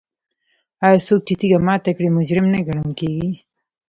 آیا 0.85 0.99
څوک 1.07 1.21
چې 1.27 1.33
تیږه 1.39 1.59
ماته 1.67 1.91
کړي 1.97 2.09
مجرم 2.17 2.45
نه 2.53 2.59
ګڼل 2.67 2.89
کیږي؟ 2.99 3.29